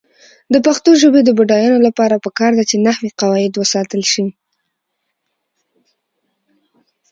د 0.53 0.55
پښتو 0.65 0.89
ژبې 1.01 1.21
د 1.23 1.29
بډاینې 1.37 1.79
لپاره 1.87 2.21
پکار 2.25 2.51
ده 2.57 2.63
چې 2.69 2.77
نحوي 2.85 3.11
قواعد 3.19 3.53
وساتل 3.55 4.01
شي. 4.11 4.25